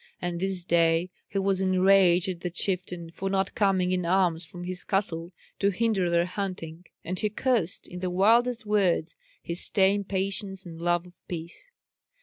[0.19, 4.63] And this day he was enraged at the chieftain for not coming in arms from
[4.63, 10.03] his castle to hinder their hunting; and he cursed, in the wildest words, his tame
[10.03, 11.69] patience and love of peace.